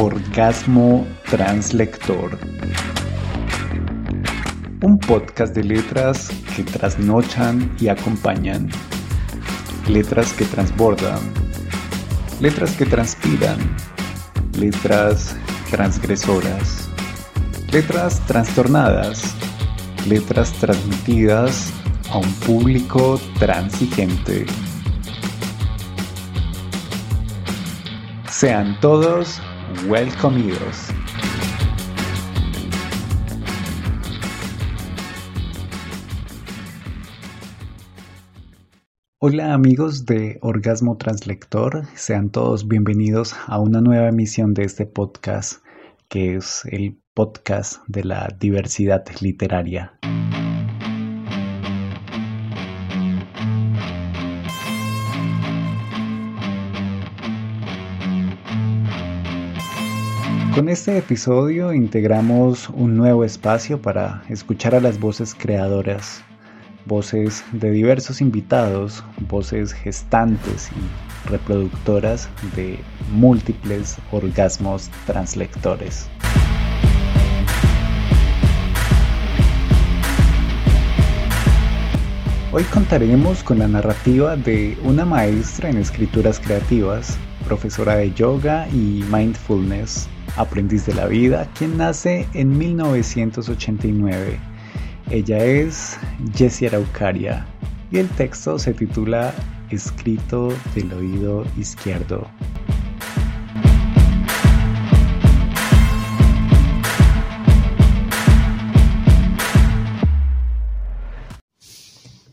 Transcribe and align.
Orgasmo 0.00 1.04
Translector. 1.28 2.38
Un 4.80 4.96
podcast 4.96 5.52
de 5.56 5.64
letras 5.64 6.28
que 6.54 6.62
trasnochan 6.62 7.74
y 7.80 7.88
acompañan. 7.88 8.68
Letras 9.88 10.32
que 10.34 10.44
transbordan. 10.44 11.18
Letras 12.40 12.76
que 12.76 12.86
transpiran. 12.86 13.58
Letras 14.56 15.36
transgresoras. 15.72 16.88
Letras 17.72 18.24
trastornadas. 18.28 19.34
Letras 20.06 20.52
transmitidas 20.60 21.72
a 22.12 22.18
un 22.18 22.32
público 22.46 23.20
transigente. 23.40 24.46
Sean 28.30 28.78
todos 28.78 29.40
welcomidos. 29.86 30.88
Hola 39.20 39.52
amigos 39.52 40.06
de 40.06 40.38
Orgasmo 40.42 40.96
Translector, 40.96 41.86
sean 41.94 42.30
todos 42.30 42.66
bienvenidos 42.66 43.34
a 43.46 43.60
una 43.60 43.80
nueva 43.80 44.08
emisión 44.08 44.54
de 44.54 44.64
este 44.64 44.86
podcast 44.86 45.62
que 46.08 46.36
es 46.36 46.64
el 46.66 47.00
podcast 47.14 47.82
de 47.88 48.04
la 48.04 48.34
diversidad 48.38 49.04
literaria. 49.20 49.98
Con 60.58 60.68
este 60.68 60.98
episodio 60.98 61.72
integramos 61.72 62.68
un 62.70 62.96
nuevo 62.96 63.22
espacio 63.22 63.80
para 63.80 64.24
escuchar 64.28 64.74
a 64.74 64.80
las 64.80 64.98
voces 64.98 65.32
creadoras, 65.32 66.24
voces 66.84 67.44
de 67.52 67.70
diversos 67.70 68.20
invitados, 68.20 69.04
voces 69.28 69.72
gestantes 69.72 70.70
y 70.72 71.28
reproductoras 71.30 72.28
de 72.56 72.80
múltiples 73.12 73.98
orgasmos 74.10 74.90
translectores. 75.06 76.08
Hoy 82.50 82.64
contaremos 82.64 83.44
con 83.44 83.60
la 83.60 83.68
narrativa 83.68 84.34
de 84.34 84.76
una 84.82 85.04
maestra 85.04 85.70
en 85.70 85.76
escrituras 85.76 86.40
creativas, 86.40 87.16
profesora 87.46 87.94
de 87.94 88.12
yoga 88.12 88.66
y 88.70 89.04
mindfulness, 89.08 90.08
aprendiz 90.38 90.86
de 90.86 90.94
la 90.94 91.06
vida, 91.06 91.50
quien 91.58 91.76
nace 91.76 92.26
en 92.32 92.56
1989. 92.56 94.38
Ella 95.10 95.44
es 95.44 95.98
Jessie 96.34 96.68
Araucaria 96.68 97.46
y 97.90 97.98
el 97.98 98.08
texto 98.08 98.58
se 98.58 98.72
titula 98.72 99.34
Escrito 99.70 100.48
del 100.74 100.92
oído 100.92 101.44
izquierdo. 101.58 102.28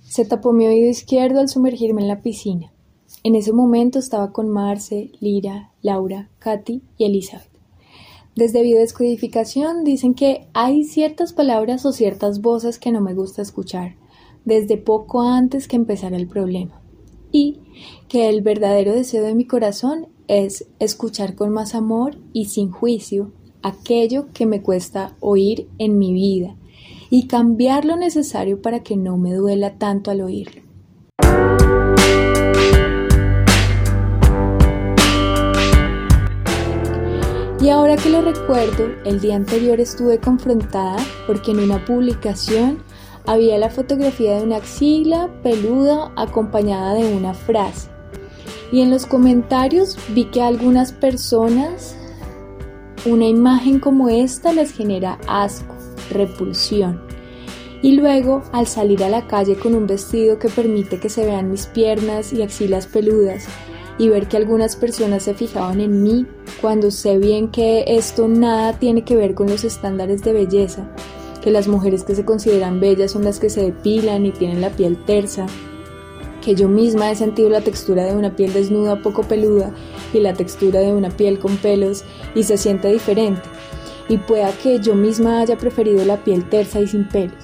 Se 0.04 0.24
tapó 0.24 0.54
mi 0.54 0.66
oído 0.66 0.90
izquierdo 0.90 1.42
al 1.42 1.50
sumergirme 1.50 2.02
en 2.02 2.08
la 2.08 2.22
piscina. 2.22 2.72
En 3.24 3.36
ese 3.36 3.52
momento 3.52 4.00
estaba 4.00 4.32
con 4.32 4.50
Marce, 4.50 5.12
Lira, 5.20 5.72
Laura, 5.82 6.30
Katy 6.40 6.84
y 6.98 7.06
Elizabeth. 7.06 7.55
Desde 8.36 8.64
biodescodificación 8.64 9.86
dicen 9.86 10.14
que 10.14 10.50
hay 10.54 10.84
ciertas 10.84 11.32
palabras 11.32 11.86
o 11.86 11.94
ciertas 11.94 12.42
voces 12.42 12.80
que 12.80 12.92
no 12.92 13.00
me 13.00 13.14
gusta 13.14 13.42
escuchar, 13.42 13.96
desde 14.44 14.76
poco 14.76 15.22
antes 15.22 15.70
que 15.70 15.78
empezara 15.78 16.18
el 16.18 16.28
problema. 16.28 16.82
Y 17.32 17.62
que 18.10 18.28
el 18.28 18.42
verdadero 18.42 18.94
deseo 18.94 19.24
de 19.24 19.36
mi 19.36 19.46
corazón 19.46 20.08
es 20.28 20.68
escuchar 20.80 21.36
con 21.36 21.52
más 21.52 21.76
amor 21.76 22.18
y 22.34 22.46
sin 22.46 22.72
juicio 22.72 23.32
aquello 23.62 24.28
que 24.34 24.46
me 24.46 24.62
cuesta 24.62 25.16
oír 25.22 25.70
en 25.78 25.98
mi 25.98 26.12
vida 26.12 26.58
y 27.10 27.28
cambiar 27.28 27.86
lo 27.86 27.96
necesario 27.96 28.62
para 28.62 28.84
que 28.84 28.98
no 28.98 29.18
me 29.18 29.34
duela 29.34 29.78
tanto 29.78 30.12
al 30.12 30.20
oírlo. 30.20 30.65
Y 37.66 37.72
ahora 37.72 37.96
que 37.96 38.12
lo 38.12 38.22
recuerdo, 38.22 38.92
el 39.06 39.20
día 39.20 39.36
anterior 39.36 39.80
estuve 39.80 40.20
confrontada 40.20 40.98
porque 41.26 41.50
en 41.50 41.62
una 41.62 41.84
publicación 41.84 42.78
había 43.26 43.58
la 43.58 43.72
fotografía 43.72 44.38
de 44.38 44.44
una 44.44 44.58
axila 44.58 45.32
peluda 45.42 46.12
acompañada 46.16 46.94
de 46.94 47.16
una 47.16 47.34
frase. 47.34 47.90
Y 48.72 48.82
en 48.82 48.92
los 48.92 49.08
comentarios 49.08 49.98
vi 50.10 50.26
que 50.26 50.44
a 50.44 50.48
algunas 50.48 50.92
personas 50.92 51.96
una 53.04 53.26
imagen 53.26 53.80
como 53.80 54.10
esta 54.10 54.54
les 54.54 54.72
genera 54.72 55.18
asco, 55.28 55.74
repulsión. 56.12 57.02
Y 57.82 57.94
luego, 57.94 58.44
al 58.52 58.68
salir 58.68 59.04
a 59.04 59.10
la 59.10 59.26
calle 59.26 59.56
con 59.56 59.74
un 59.74 59.88
vestido 59.88 60.38
que 60.38 60.50
permite 60.50 61.00
que 61.00 61.10
se 61.10 61.26
vean 61.26 61.50
mis 61.50 61.66
piernas 61.66 62.32
y 62.32 62.44
axilas 62.44 62.86
peludas, 62.86 63.48
y 63.98 64.10
ver 64.10 64.28
que 64.28 64.38
algunas 64.38 64.76
personas 64.76 65.24
se 65.24 65.34
fijaban 65.34 65.80
en 65.80 66.04
mí 66.04 66.26
cuando 66.62 66.92
sé 66.92 67.18
bien 67.18 67.50
que 67.50 67.84
esto 67.88 68.28
nada 68.28 68.74
tiene 68.74 69.04
que 69.04 69.16
ver 69.16 69.36
con 69.36 69.48
los 69.48 69.64
estándares 69.64 70.22
de 70.24 70.34
belleza, 70.34 70.88
que 71.42 71.52
las 71.52 71.68
mujeres 71.68 72.04
que 72.04 72.16
se 72.16 72.26
consideran 72.26 72.80
bellas 72.80 73.12
son 73.12 73.24
las 73.24 73.40
que 73.40 73.50
se 73.50 73.64
depilan 73.64 74.26
y 74.26 74.32
tienen 74.32 74.62
la 74.62 74.72
piel 74.72 75.04
tersa, 75.06 75.46
que 76.44 76.56
yo 76.56 76.68
misma 76.68 77.10
he 77.10 77.16
sentido 77.16 77.50
la 77.50 77.62
textura 77.62 78.04
de 78.04 78.16
una 78.16 78.36
piel 78.36 78.54
desnuda 78.54 79.02
poco 79.02 79.24
peluda 79.24 79.74
y 80.14 80.20
la 80.20 80.34
textura 80.34 80.80
de 80.80 80.94
una 80.94 81.10
piel 81.10 81.40
con 81.40 81.58
pelos 81.58 82.04
y 82.36 82.44
se 82.44 82.58
siente 82.58 82.92
diferente, 82.92 83.42
y 84.10 84.18
pueda 84.18 84.52
que 84.52 84.80
yo 84.80 84.94
misma 84.94 85.40
haya 85.40 85.58
preferido 85.58 86.04
la 86.06 86.24
piel 86.24 86.48
tersa 86.50 86.82
y 86.82 86.88
sin 86.88 87.08
pelos. 87.08 87.44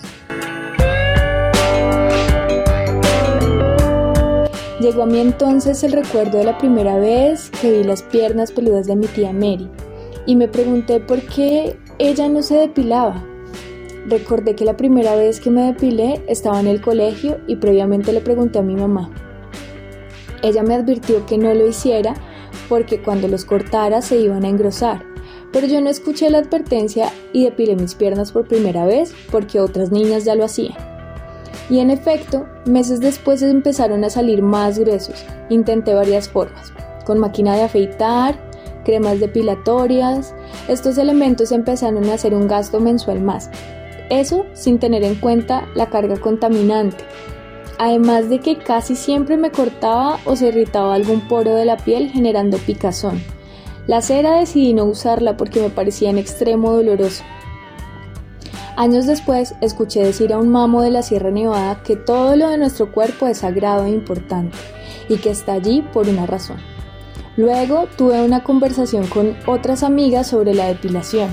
Llegó 4.82 5.04
a 5.04 5.06
mí 5.06 5.20
entonces 5.20 5.84
el 5.84 5.92
recuerdo 5.92 6.40
de 6.40 6.44
la 6.44 6.58
primera 6.58 6.98
vez 6.98 7.52
que 7.62 7.72
vi 7.72 7.84
las 7.84 8.02
piernas 8.02 8.52
peludas 8.52 8.88
de 8.88 8.96
mi 8.96 9.06
tía 9.06 9.32
Mary 9.32 9.70
y 10.26 10.36
me 10.36 10.48
pregunté 10.48 11.00
por 11.00 11.22
qué 11.22 11.78
ella 12.00 12.28
no 12.30 12.42
se 12.42 12.56
depilaba. 12.56 13.24
Recordé 14.08 14.56
que 14.56 14.66
la 14.66 14.78
primera 14.78 15.16
vez 15.16 15.40
que 15.40 15.52
me 15.52 15.66
depilé 15.66 16.24
estaba 16.28 16.60
en 16.60 16.66
el 16.66 16.82
colegio 16.82 17.40
y 17.46 17.58
previamente 17.58 18.12
le 18.12 18.22
pregunté 18.22 18.58
a 18.58 18.64
mi 18.64 18.76
mamá. 18.76 19.12
Ella 20.42 20.64
me 20.64 20.74
advirtió 20.74 21.28
que 21.28 21.38
no 21.38 21.54
lo 21.54 21.68
hiciera 21.68 22.16
porque 22.68 23.04
cuando 23.04 23.28
los 23.28 23.46
cortara 23.46 24.02
se 24.02 24.18
iban 24.18 24.46
a 24.46 24.50
engrosar, 24.50 25.06
pero 25.54 25.68
yo 25.68 25.80
no 25.80 25.92
escuché 25.92 26.32
la 26.32 26.40
advertencia 26.40 27.12
y 27.34 27.44
depilé 27.44 27.76
mis 27.76 27.94
piernas 27.94 28.32
por 28.32 28.48
primera 28.48 28.84
vez 28.86 29.14
porque 29.30 29.60
otras 29.60 29.92
niñas 29.92 30.26
ya 30.26 30.34
lo 30.34 30.44
hacían. 30.44 30.91
Y 31.70 31.80
en 31.80 31.90
efecto, 31.90 32.48
meses 32.66 33.00
después 33.00 33.42
empezaron 33.42 34.04
a 34.04 34.10
salir 34.10 34.42
más 34.42 34.80
gruesos. 34.80 35.26
Intenté 35.50 35.94
varias 35.94 36.28
formas, 36.30 36.74
con 37.06 37.20
máquina 37.20 37.56
de 37.56 37.64
afeitar, 37.64 38.36
cremas 38.84 39.20
depilatorias. 39.20 40.34
Estos 40.68 40.98
elementos 40.98 41.52
empezaron 41.52 42.10
a 42.10 42.14
hacer 42.14 42.34
un 42.34 42.48
gasto 42.48 42.80
mensual 42.80 43.22
más. 43.22 43.50
Eso 44.10 44.46
sin 44.54 44.80
tener 44.80 45.04
en 45.04 45.16
cuenta 45.16 45.68
la 45.76 45.90
carga 45.90 46.18
contaminante. 46.18 47.04
Además 47.78 48.30
de 48.30 48.40
que 48.40 48.58
casi 48.58 48.96
siempre 48.96 49.38
me 49.38 49.52
cortaba 49.52 50.20
o 50.26 50.36
se 50.36 50.50
irritaba 50.50 50.94
algún 50.94 51.28
poro 51.28 51.56
de 51.56 51.66
la 51.66 51.78
piel 51.78 52.12
generando 52.12 52.58
picazón. 52.58 53.22
La 53.88 54.02
cera 54.02 54.36
decidí 54.36 54.74
no 54.74 54.86
usarla 54.86 55.38
porque 55.38 55.62
me 55.62 55.70
parecía 55.70 56.10
en 56.10 56.20
extremo 56.20 56.72
doloroso. 56.72 57.24
Años 58.82 59.06
después 59.06 59.54
escuché 59.62 60.04
decir 60.04 60.34
a 60.34 60.40
un 60.40 60.50
mamo 60.50 60.82
de 60.82 60.90
la 60.90 61.04
Sierra 61.04 61.30
Nevada 61.30 61.84
que 61.84 61.96
todo 61.96 62.36
lo 62.36 62.50
de 62.50 62.58
nuestro 62.58 62.92
cuerpo 62.92 63.28
es 63.28 63.38
sagrado 63.38 63.86
e 63.86 63.92
importante 63.92 64.58
y 65.08 65.18
que 65.18 65.30
está 65.30 65.54
allí 65.54 65.84
por 65.94 66.10
una 66.10 66.26
razón. 66.26 66.58
Luego 67.38 67.86
tuve 67.96 68.26
una 68.26 68.44
conversación 68.44 69.06
con 69.06 69.38
otras 69.46 69.84
amigas 69.84 70.26
sobre 70.26 70.56
la 70.56 70.66
depilación. 70.66 71.30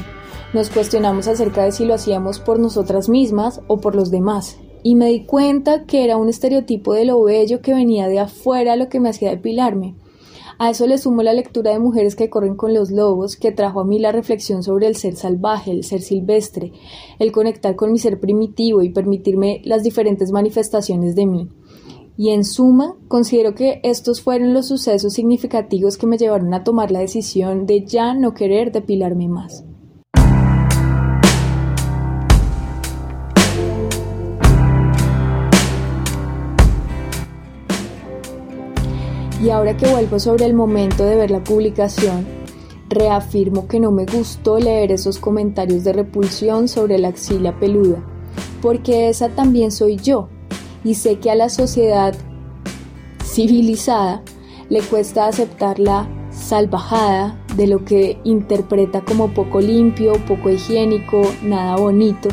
Nos 0.53 0.69
cuestionamos 0.69 1.27
acerca 1.27 1.65
de 1.65 1.73
si 1.73 1.87
lo 1.87 1.95
hacíamos 1.95 2.39
por 2.39 2.59
nosotras 2.59 3.09
mismas 3.09 3.62
o 3.67 3.79
por 3.79 3.95
los 3.95 4.11
demás. 4.11 4.59
Y 4.83 4.95
me 4.95 5.06
di 5.06 5.25
cuenta 5.25 5.87
que 5.87 6.05
era 6.05 6.19
un 6.19 6.29
estereotipo 6.29 6.93
de 6.93 7.06
lo 7.06 7.23
bello 7.23 7.62
que 7.62 7.73
venía 7.73 8.09
de 8.09 8.19
afuera 8.19 8.77
lo 8.77 8.91
que 8.91 9.00
me 9.00 9.09
hacía 9.09 9.31
depilarme 9.31 9.95
a 10.59 10.71
eso 10.71 10.87
le 10.87 10.99
sumo 10.99 11.23
la 11.23 11.33
lectura 11.33 11.71
de 11.71 11.79
Mujeres 11.79 12.17
que 12.17 12.29
corren 12.29 12.57
con 12.57 12.75
los 12.75 12.91
lobos, 12.91 13.37
que 13.37 13.53
trajo 13.53 13.81
a 13.81 13.85
mí 13.85 13.99
la 13.99 14.11
reflexión 14.11 14.65
sobre 14.65 14.89
el 14.89 14.97
ser 14.97 15.15
salvaje, 15.15 15.71
el 15.71 15.85
ser 15.85 16.03
silvestre, 16.03 16.73
el 17.21 17.31
conectar 17.31 17.77
con 17.77 17.93
mi 17.93 17.99
ser 17.99 18.19
primitivo 18.19 18.83
y 18.83 18.91
permitirme 18.91 19.63
las 19.65 19.85
diferentes 19.85 20.33
manifestaciones 20.33 21.15
de 21.15 21.27
mí. 21.27 21.49
Y 22.17 22.31
en 22.31 22.45
suma, 22.45 22.97
considero 23.07 23.55
que 23.55 23.81
estos 23.85 24.21
fueron 24.21 24.53
los 24.53 24.67
sucesos 24.67 25.13
significativos 25.13 25.97
que 25.97 26.09
me 26.09 26.19
llevaron 26.19 26.53
a 26.53 26.65
tomar 26.65 26.91
la 26.91 26.99
decisión 26.99 27.65
de 27.65 27.85
ya 27.87 28.15
no 28.15 28.35
querer 28.35 28.73
depilarme 28.73 29.29
más. 29.29 29.65
Y 39.49 39.50
ahora 39.50 39.75
que 39.79 39.87
vuelvo 39.87 40.19
sobre 40.19 40.45
el 40.45 40.53
momento 40.53 41.06
de 41.06 41.17
ver 41.17 41.31
la 41.31 41.43
publicación, 41.43 42.27
reafirmo 42.91 43.67
que 43.67 43.81
no 43.81 43.91
me 43.91 44.05
gustó 44.05 44.59
leer 44.59 44.93
esos 44.93 45.19
comentarios 45.19 45.85
de 45.85 45.95
repulsión 45.95 46.69
sobre 46.69 46.99
la 46.99 47.09
axila 47.09 47.59
peluda, 47.59 47.97
porque 48.61 49.09
esa 49.09 49.31
también 49.31 49.73
soy 49.73 49.97
yo, 49.97 50.29
y 50.85 50.97
sé 50.97 51.19
que 51.19 51.31
a 51.31 51.35
la 51.35 51.49
sociedad 51.49 52.15
civilizada 53.25 54.23
le 54.69 54.83
cuesta 54.83 55.27
aceptar 55.27 55.79
la 55.79 56.06
salvajada 56.31 57.43
de 57.56 57.69
lo 57.69 57.87
que 57.87 58.21
interpreta 58.25 59.00
como 59.00 59.29
poco 59.33 59.62
limpio, 59.62 60.12
poco 60.27 60.50
higiénico, 60.50 61.23
nada 61.43 61.77
bonito, 61.77 62.29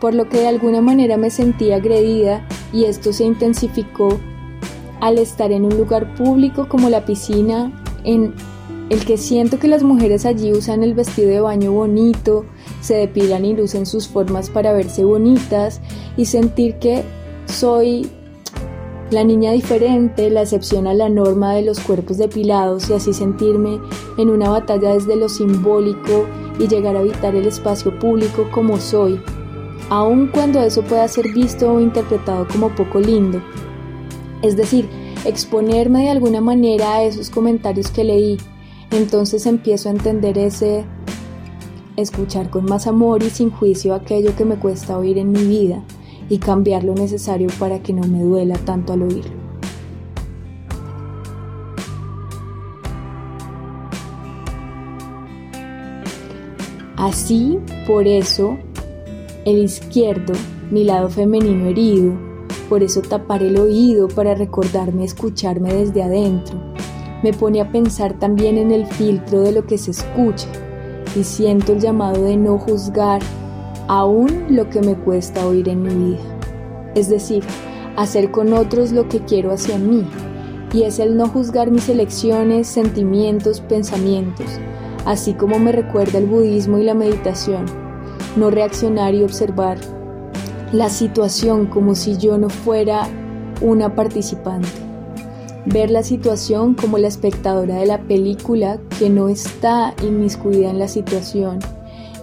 por 0.00 0.14
lo 0.14 0.28
que 0.28 0.38
de 0.38 0.46
alguna 0.46 0.80
manera 0.80 1.16
me 1.16 1.30
sentí 1.30 1.72
agredida 1.72 2.46
y 2.72 2.84
esto 2.84 3.12
se 3.12 3.24
intensificó 3.24 4.20
al 5.00 5.18
estar 5.18 5.52
en 5.52 5.64
un 5.64 5.76
lugar 5.76 6.14
público 6.14 6.68
como 6.68 6.88
la 6.88 7.04
piscina, 7.04 7.72
en 8.04 8.34
el 8.88 9.04
que 9.04 9.16
siento 9.16 9.58
que 9.58 9.68
las 9.68 9.82
mujeres 9.82 10.26
allí 10.26 10.52
usan 10.52 10.82
el 10.82 10.94
vestido 10.94 11.28
de 11.28 11.40
baño 11.40 11.72
bonito, 11.72 12.44
se 12.80 12.94
depilan 12.94 13.44
y 13.44 13.54
lucen 13.54 13.84
sus 13.84 14.06
formas 14.06 14.48
para 14.48 14.72
verse 14.72 15.04
bonitas 15.04 15.80
y 16.16 16.26
sentir 16.26 16.76
que 16.76 17.02
soy 17.46 18.08
la 19.10 19.22
niña 19.22 19.52
diferente, 19.52 20.30
la 20.30 20.42
excepción 20.42 20.86
a 20.86 20.94
la 20.94 21.08
norma 21.08 21.52
de 21.54 21.62
los 21.62 21.78
cuerpos 21.80 22.18
depilados 22.18 22.90
y 22.90 22.94
así 22.94 23.12
sentirme 23.12 23.80
en 24.18 24.30
una 24.30 24.50
batalla 24.50 24.94
desde 24.94 25.16
lo 25.16 25.28
simbólico 25.28 26.26
y 26.58 26.66
llegar 26.66 26.96
a 26.96 27.00
habitar 27.00 27.34
el 27.34 27.46
espacio 27.46 27.96
público 27.98 28.48
como 28.52 28.78
soy, 28.78 29.20
aun 29.90 30.28
cuando 30.28 30.60
eso 30.60 30.82
pueda 30.82 31.06
ser 31.06 31.32
visto 31.32 31.72
o 31.72 31.80
interpretado 31.80 32.46
como 32.48 32.74
poco 32.74 32.98
lindo. 32.98 33.40
Es 34.42 34.56
decir, 34.56 34.88
exponerme 35.24 36.02
de 36.02 36.10
alguna 36.10 36.40
manera 36.40 36.96
a 36.96 37.02
esos 37.02 37.30
comentarios 37.30 37.90
que 37.90 38.04
leí. 38.04 38.38
Entonces 38.90 39.46
empiezo 39.46 39.88
a 39.88 39.92
entender 39.92 40.38
ese 40.38 40.84
escuchar 41.96 42.50
con 42.50 42.66
más 42.66 42.86
amor 42.86 43.22
y 43.22 43.30
sin 43.30 43.50
juicio 43.50 43.94
aquello 43.94 44.36
que 44.36 44.44
me 44.44 44.56
cuesta 44.56 44.98
oír 44.98 45.18
en 45.18 45.32
mi 45.32 45.42
vida 45.44 45.82
y 46.28 46.38
cambiar 46.38 46.84
lo 46.84 46.94
necesario 46.94 47.48
para 47.58 47.82
que 47.82 47.92
no 47.92 48.06
me 48.06 48.22
duela 48.22 48.56
tanto 48.58 48.92
al 48.92 49.02
oírlo. 49.02 49.46
Así, 56.96 57.58
por 57.86 58.06
eso, 58.06 58.56
el 59.44 59.58
izquierdo, 59.58 60.32
mi 60.70 60.82
lado 60.82 61.08
femenino 61.10 61.66
herido, 61.66 62.25
por 62.68 62.82
eso 62.82 63.02
tapar 63.02 63.42
el 63.42 63.58
oído 63.58 64.08
para 64.08 64.34
recordarme 64.34 65.04
escucharme 65.04 65.72
desde 65.72 66.02
adentro. 66.02 66.58
Me 67.22 67.32
pone 67.32 67.60
a 67.60 67.72
pensar 67.72 68.18
también 68.18 68.58
en 68.58 68.70
el 68.70 68.86
filtro 68.86 69.40
de 69.40 69.52
lo 69.52 69.66
que 69.66 69.78
se 69.78 69.92
escucha 69.92 70.48
y 71.14 71.24
siento 71.24 71.72
el 71.72 71.80
llamado 71.80 72.22
de 72.22 72.36
no 72.36 72.58
juzgar 72.58 73.22
aún 73.88 74.46
lo 74.50 74.68
que 74.68 74.80
me 74.80 74.94
cuesta 74.96 75.46
oír 75.46 75.68
en 75.68 75.82
mi 75.82 75.94
vida. 75.94 76.38
Es 76.94 77.08
decir, 77.08 77.42
hacer 77.96 78.30
con 78.30 78.52
otros 78.52 78.92
lo 78.92 79.08
que 79.08 79.20
quiero 79.20 79.52
hacia 79.52 79.78
mí. 79.78 80.06
Y 80.72 80.82
es 80.82 80.98
el 80.98 81.16
no 81.16 81.28
juzgar 81.28 81.70
mis 81.70 81.88
elecciones, 81.88 82.66
sentimientos, 82.66 83.60
pensamientos, 83.60 84.46
así 85.06 85.32
como 85.32 85.58
me 85.58 85.72
recuerda 85.72 86.18
el 86.18 86.26
budismo 86.26 86.78
y 86.78 86.84
la 86.84 86.94
meditación. 86.94 87.64
No 88.36 88.50
reaccionar 88.50 89.14
y 89.14 89.22
observar 89.22 89.78
la 90.72 90.90
situación 90.90 91.66
como 91.66 91.94
si 91.94 92.16
yo 92.16 92.38
no 92.38 92.50
fuera 92.50 93.08
una 93.60 93.94
participante. 93.94 94.68
Ver 95.64 95.90
la 95.90 96.02
situación 96.02 96.74
como 96.74 96.98
la 96.98 97.08
espectadora 97.08 97.76
de 97.76 97.86
la 97.86 98.02
película 98.02 98.80
que 98.98 99.08
no 99.08 99.28
está 99.28 99.94
inmiscuida 100.02 100.70
en 100.70 100.78
la 100.78 100.88
situación 100.88 101.60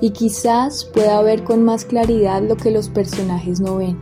y 0.02 0.12
quizás 0.12 0.86
pueda 0.86 1.22
ver 1.22 1.44
con 1.44 1.64
más 1.64 1.86
claridad 1.86 2.42
lo 2.42 2.58
que 2.58 2.72
los 2.72 2.90
personajes 2.90 3.62
no 3.62 3.78
ven. 3.78 3.98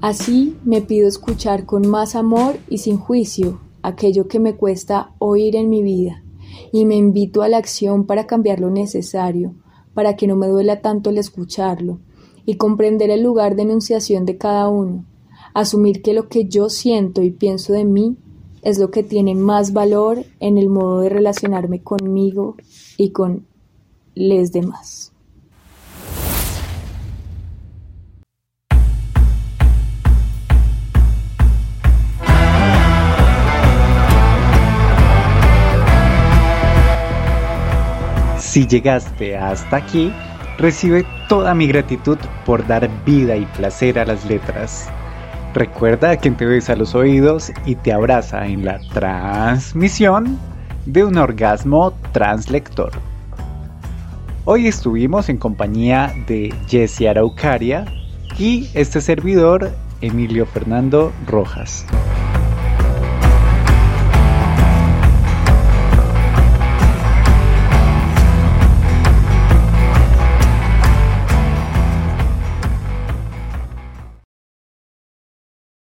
Así 0.00 0.56
me 0.64 0.80
pido 0.80 1.08
escuchar 1.08 1.64
con 1.64 1.86
más 1.88 2.16
amor 2.16 2.56
y 2.68 2.78
sin 2.78 2.98
juicio 2.98 3.60
aquello 3.82 4.26
que 4.26 4.40
me 4.40 4.54
cuesta 4.54 5.12
oír 5.18 5.54
en 5.56 5.68
mi 5.68 5.82
vida 5.82 6.22
y 6.72 6.84
me 6.84 6.96
invito 6.96 7.42
a 7.42 7.48
la 7.48 7.58
acción 7.58 8.04
para 8.04 8.26
cambiar 8.26 8.60
lo 8.60 8.70
necesario, 8.70 9.54
para 9.94 10.16
que 10.16 10.26
no 10.26 10.36
me 10.36 10.48
duela 10.48 10.80
tanto 10.80 11.10
el 11.10 11.18
escucharlo 11.18 12.00
y 12.48 12.54
comprender 12.54 13.10
el 13.10 13.22
lugar 13.22 13.56
de 13.56 13.62
enunciación 13.64 14.24
de 14.24 14.38
cada 14.38 14.70
uno, 14.70 15.04
asumir 15.52 16.00
que 16.00 16.14
lo 16.14 16.30
que 16.30 16.46
yo 16.46 16.70
siento 16.70 17.20
y 17.20 17.30
pienso 17.30 17.74
de 17.74 17.84
mí 17.84 18.16
es 18.62 18.78
lo 18.78 18.90
que 18.90 19.02
tiene 19.02 19.34
más 19.34 19.74
valor 19.74 20.24
en 20.40 20.56
el 20.56 20.70
modo 20.70 21.00
de 21.00 21.10
relacionarme 21.10 21.82
conmigo 21.82 22.56
y 22.96 23.10
con 23.10 23.44
les 24.14 24.50
demás. 24.50 25.12
Si 38.38 38.66
llegaste 38.66 39.36
hasta 39.36 39.76
aquí, 39.76 40.10
Recibe 40.58 41.06
toda 41.28 41.54
mi 41.54 41.68
gratitud 41.68 42.18
por 42.44 42.66
dar 42.66 42.90
vida 43.04 43.36
y 43.36 43.46
placer 43.46 43.96
a 43.96 44.04
las 44.04 44.24
letras. 44.24 44.88
Recuerda 45.54 46.10
a 46.10 46.16
quien 46.16 46.36
te 46.36 46.46
besa 46.46 46.74
los 46.74 46.96
oídos 46.96 47.52
y 47.64 47.76
te 47.76 47.92
abraza 47.92 48.44
en 48.44 48.64
la 48.64 48.80
transmisión 48.92 50.36
de 50.84 51.04
un 51.04 51.16
orgasmo 51.16 51.92
translector. 52.10 52.90
Hoy 54.46 54.66
estuvimos 54.66 55.28
en 55.28 55.36
compañía 55.36 56.12
de 56.26 56.52
Jessie 56.66 57.08
Araucaria 57.08 57.84
y 58.36 58.68
este 58.74 59.00
servidor 59.00 59.70
Emilio 60.00 60.44
Fernando 60.44 61.12
Rojas. 61.28 61.86